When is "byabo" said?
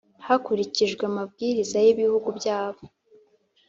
2.37-2.81